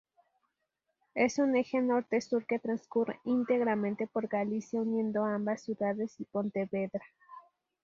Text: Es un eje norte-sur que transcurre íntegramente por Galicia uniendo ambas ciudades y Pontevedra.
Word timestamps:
Es 1.13 1.37
un 1.37 1.55
eje 1.55 1.79
norte-sur 1.79 2.47
que 2.47 2.57
transcurre 2.57 3.19
íntegramente 3.23 4.07
por 4.07 4.27
Galicia 4.27 4.81
uniendo 4.81 5.23
ambas 5.25 5.61
ciudades 5.61 6.19
y 6.19 6.25
Pontevedra. 6.25 7.05